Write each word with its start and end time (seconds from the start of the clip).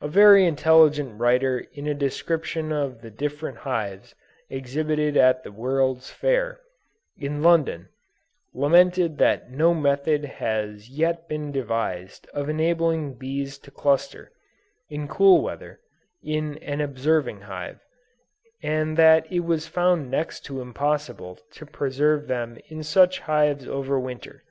A 0.00 0.06
very 0.06 0.46
intelligent 0.46 1.18
writer 1.18 1.58
in 1.72 1.88
a 1.88 1.94
description 1.94 2.70
of 2.70 3.00
the 3.00 3.10
different 3.10 3.58
hives 3.58 4.14
exhibited 4.48 5.16
at 5.16 5.42
the 5.42 5.50
World's 5.50 6.12
Fair, 6.12 6.60
in 7.18 7.42
London, 7.42 7.88
lamented 8.54 9.18
that 9.18 9.50
no 9.50 9.74
method 9.74 10.24
had 10.24 10.86
yet 10.86 11.26
been 11.28 11.50
devised 11.50 12.28
of 12.32 12.48
enabling 12.48 13.14
bees 13.14 13.58
to 13.58 13.72
cluster, 13.72 14.30
in 14.90 15.08
cool 15.08 15.42
weather, 15.42 15.80
in 16.22 16.56
an 16.58 16.80
observing 16.80 17.40
hive, 17.40 17.80
and 18.62 18.96
that 18.96 19.26
it 19.28 19.40
was 19.40 19.66
found 19.66 20.08
next 20.08 20.44
to 20.44 20.60
impossible 20.60 21.36
to 21.50 21.66
preserve 21.66 22.28
them 22.28 22.58
in 22.68 22.84
such 22.84 23.18
hives 23.18 23.66
over 23.66 23.98
Winter. 23.98 24.44